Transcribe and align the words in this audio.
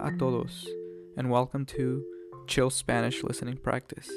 A 0.00 0.12
todos, 0.12 0.64
and 1.16 1.28
welcome 1.28 1.66
to 1.66 2.04
Chill 2.46 2.70
Spanish 2.70 3.24
Listening 3.24 3.56
Practice. 3.56 4.08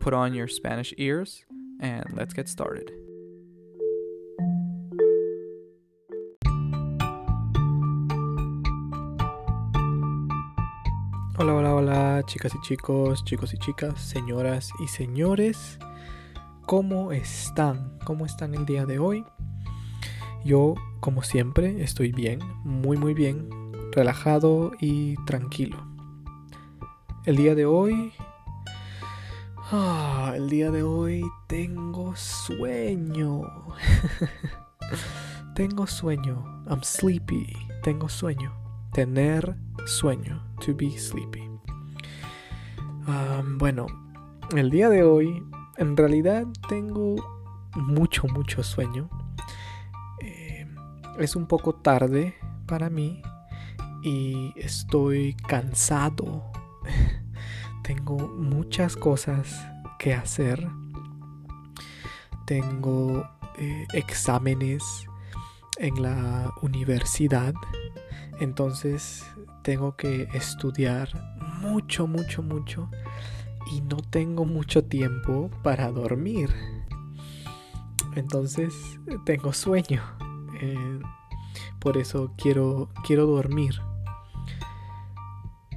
Put 0.00 0.12
on 0.12 0.34
your 0.34 0.48
Spanish 0.48 0.92
ears, 0.98 1.46
and 1.80 2.04
let's 2.14 2.34
get 2.34 2.46
started. 2.46 2.92
Hola, 11.38 11.54
hola, 11.54 11.74
hola, 11.74 12.22
chicas 12.26 12.54
y 12.54 12.60
chicos, 12.60 13.24
chicos 13.24 13.54
y 13.54 13.58
chicas, 13.58 13.98
señoras 14.02 14.70
y 14.78 14.88
señores. 14.88 15.78
¿Cómo 16.66 17.12
están? 17.12 17.98
¿Cómo 18.04 18.26
están 18.26 18.54
el 18.54 18.66
día 18.66 18.84
de 18.84 18.98
hoy? 18.98 19.24
Yo, 20.44 20.74
como 21.00 21.22
siempre, 21.22 21.82
estoy 21.82 22.12
bien, 22.12 22.40
muy, 22.62 22.98
muy 22.98 23.14
bien, 23.14 23.48
relajado 23.92 24.72
y 24.78 25.16
tranquilo. 25.24 25.76
El 27.24 27.36
día 27.36 27.54
de 27.54 27.66
hoy... 27.66 28.12
Ah, 29.70 30.32
el 30.34 30.48
día 30.48 30.70
de 30.70 30.82
hoy 30.82 31.22
tengo 31.46 32.16
sueño. 32.16 33.42
tengo 35.54 35.86
sueño. 35.86 36.64
I'm 36.68 36.82
sleepy. 36.82 37.54
Tengo 37.82 38.08
sueño. 38.08 38.52
Tener 38.92 39.56
sueño. 39.84 40.42
To 40.64 40.74
be 40.74 40.98
sleepy. 40.98 41.50
bueno, 43.58 43.86
el 44.56 44.70
día 44.70 44.88
de 44.88 45.02
hoy 45.02 45.42
en 45.76 45.96
realidad 45.96 46.46
tengo 46.68 47.16
mucho, 47.74 48.26
mucho 48.28 48.62
sueño. 48.62 49.10
Eh, 50.20 50.66
es 51.18 51.36
un 51.36 51.46
poco 51.46 51.74
tarde 51.74 52.34
para 52.66 52.88
mí 52.88 53.22
y 54.02 54.52
estoy 54.56 55.34
cansado. 55.34 56.44
Tengo 57.82 58.16
muchas 58.16 58.96
cosas 58.96 59.66
que 59.98 60.14
hacer. 60.14 60.68
Tengo 62.46 63.28
eh, 63.58 63.86
exámenes 63.92 64.82
en 65.78 66.02
la 66.02 66.52
universidad. 66.62 67.54
Entonces 68.40 69.24
tengo 69.62 69.96
que 69.96 70.28
estudiar 70.32 71.08
mucho, 71.60 72.06
mucho, 72.06 72.42
mucho. 72.42 72.88
Y 73.72 73.80
no 73.82 73.96
tengo 73.96 74.44
mucho 74.44 74.84
tiempo 74.84 75.50
para 75.62 75.90
dormir. 75.90 76.50
Entonces 78.14 78.74
tengo 79.24 79.52
sueño. 79.52 80.02
Eh, 80.60 81.00
por 81.78 81.96
eso 81.96 82.32
quiero, 82.36 82.90
quiero 83.04 83.26
dormir. 83.26 83.80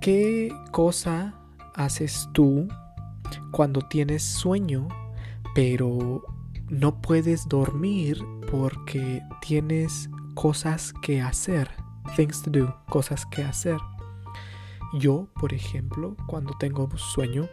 ¿Qué 0.02 0.52
cosa 0.72 1.36
haces 1.76 2.28
tú 2.34 2.68
cuando 3.52 3.82
tienes 3.82 4.24
sueño, 4.24 4.88
pero 5.54 6.24
no 6.70 7.00
puedes 7.04 7.48
dormir 7.48 8.18
porque 8.50 9.22
tienes 9.42 10.10
cosas 10.34 10.92
que 11.04 11.22
hacer? 11.22 11.70
Things 12.16 12.42
to 12.42 12.50
do, 12.50 12.76
cosas 12.90 13.28
que 13.28 13.44
hacer. 13.44 13.78
Yo, 14.98 15.28
por 15.40 15.54
ejemplo, 15.54 16.18
cuando 16.26 16.56
tengo 16.58 16.90
sueño, 16.98 17.48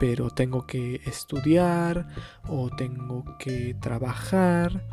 pero 0.00 0.28
tengo 0.30 0.66
que 0.66 1.00
estudiar 1.06 2.08
o 2.48 2.68
tengo 2.68 3.24
que 3.38 3.76
trabajar, 3.80 4.88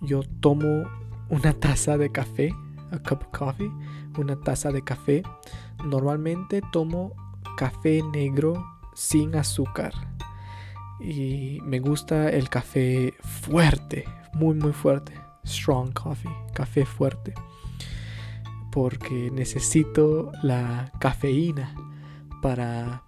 yo 0.00 0.22
tomo 0.38 0.84
una 1.28 1.54
taza 1.54 1.98
de 1.98 2.12
café, 2.12 2.54
a 2.94 3.02
cup 3.02 3.22
of 3.22 3.38
coffee, 3.38 3.70
una 4.18 4.36
taza 4.36 4.70
de 4.70 4.82
café. 4.82 5.22
Normalmente 5.84 6.62
tomo 6.72 7.12
café 7.56 8.02
negro 8.02 8.64
sin 8.94 9.36
azúcar. 9.36 9.92
Y 11.00 11.58
me 11.62 11.80
gusta 11.80 12.30
el 12.30 12.48
café 12.48 13.14
fuerte, 13.20 14.04
muy 14.32 14.54
muy 14.54 14.72
fuerte. 14.72 15.12
Strong 15.44 15.92
coffee, 15.92 16.30
café 16.54 16.86
fuerte. 16.86 17.34
Porque 18.72 19.30
necesito 19.30 20.32
la 20.42 20.90
cafeína 20.98 21.74
para 22.42 23.02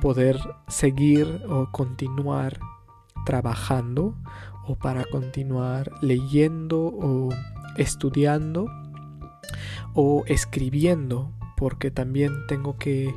poder 0.00 0.38
seguir 0.68 1.42
o 1.48 1.70
continuar 1.72 2.58
trabajando 3.24 4.14
o 4.66 4.76
para 4.76 5.04
continuar 5.04 5.90
leyendo 6.02 6.86
o 6.86 7.30
estudiando 7.76 8.66
o 9.94 10.24
escribiendo, 10.26 11.32
porque 11.56 11.90
también 11.90 12.46
tengo 12.46 12.76
que 12.76 13.14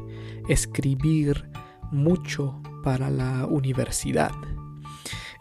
escribir 0.49 1.49
mucho 1.91 2.61
para 2.83 3.09
la 3.09 3.45
universidad. 3.45 4.31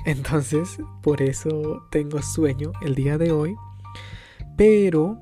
Entonces, 0.04 0.78
por 1.02 1.22
eso 1.22 1.86
tengo 1.90 2.22
sueño 2.22 2.72
el 2.82 2.94
día 2.94 3.18
de 3.18 3.32
hoy, 3.32 3.56
pero 4.56 5.20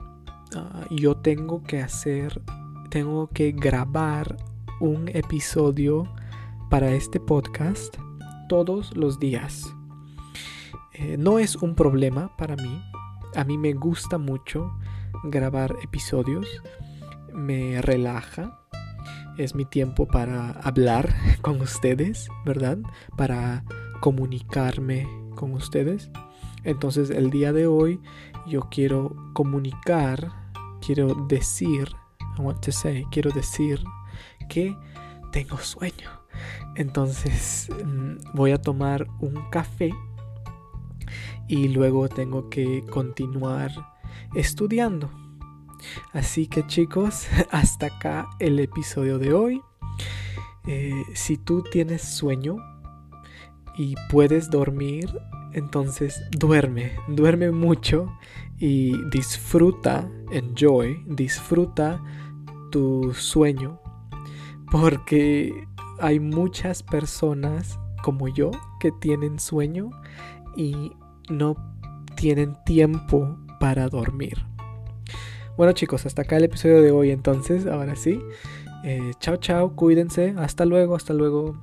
ah, 0.55 0.87
yo 0.91 1.17
tengo 1.17 1.63
que 1.63 1.81
hacer, 1.81 2.43
tengo 2.91 3.29
que 3.29 3.53
grabar 3.53 4.37
un 4.81 5.09
episodio 5.09 6.09
para 6.71 6.91
este 6.91 7.19
podcast 7.19 7.97
todos 8.49 8.97
los 8.97 9.19
días. 9.19 9.65
Eh, 10.93 11.17
no 11.19 11.39
es 11.39 11.57
un 11.57 11.75
problema 11.75 12.37
para 12.37 12.57
mí 12.57 12.83
a 13.35 13.45
mí 13.45 13.59
me 13.59 13.73
gusta 13.73 14.19
mucho 14.19 14.73
grabar 15.25 15.77
episodios, 15.83 16.47
me 17.33 17.81
relaja, 17.83 18.61
es 19.39 19.55
mi 19.55 19.65
tiempo 19.65 20.07
para 20.07 20.51
hablar 20.51 21.15
con 21.43 21.61
ustedes, 21.61 22.29
¿verdad? 22.45 22.79
Para 23.17 23.65
comunicarme 24.01 25.07
con 25.35 25.53
ustedes. 25.53 26.11
Entonces 26.65 27.11
el 27.11 27.31
día 27.31 27.53
de 27.53 27.67
hoy 27.67 28.01
yo 28.47 28.69
quiero 28.71 29.15
comunicar, 29.33 30.33
quiero 30.85 31.15
decir, 31.29 31.89
I 32.37 32.41
want 32.41 32.61
to 32.65 32.73
say, 32.73 33.07
quiero 33.11 33.31
decir 33.31 33.83
que 34.49 34.77
tengo 35.33 35.59
sueño. 35.59 36.11
Entonces 36.75 37.69
voy 38.35 38.51
a 38.53 38.61
tomar 38.61 39.07
un 39.21 39.49
café 39.51 39.93
y 41.49 41.69
luego 41.69 42.09
tengo 42.09 42.49
que 42.49 42.85
continuar 42.91 43.73
estudiando. 44.35 45.11
Así 46.13 46.47
que 46.47 46.67
chicos, 46.67 47.27
hasta 47.51 47.87
acá 47.87 48.29
el 48.39 48.59
episodio 48.61 49.19
de 49.19 49.33
hoy. 49.33 49.63
Eh, 50.67 51.05
si 51.15 51.39
tú 51.39 51.63
tienes 51.63 52.03
sueño 52.03 52.57
y 53.77 53.95
puedes 54.11 54.51
dormir, 54.51 55.09
entonces 55.55 56.21
duerme, 56.31 56.93
duerme 57.09 57.51
mucho 57.51 58.13
y 58.59 59.03
disfruta, 59.09 60.07
enjoy, 60.31 61.03
disfruta 61.07 62.03
tu 62.71 63.15
sueño. 63.15 63.81
Porque 64.71 65.67
hay 66.01 66.21
muchas 66.21 66.83
personas 66.83 67.79
como 68.03 68.29
yo 68.29 68.51
que 68.81 68.93
tienen 68.93 69.39
sueño 69.39 69.91
y 70.57 70.93
no 71.31 71.57
tienen 72.17 72.57
tiempo 72.65 73.37
para 73.61 73.89
dormir. 73.89 74.39
Bueno 75.57 75.73
chicos, 75.73 76.07
hasta 76.07 76.23
acá 76.23 76.37
el 76.37 76.45
episodio 76.45 76.83
de 76.83 76.93
hoy 76.93 77.11
entonces, 77.11 77.67
ahora 77.67 77.97
sí. 77.97 78.21
Eh, 78.85 79.13
chao 79.19 79.37
chao, 79.37 79.75
cuídense, 79.75 80.35
hasta 80.37 80.65
luego, 80.65 80.95
hasta 80.95 81.13
luego. 81.15 81.57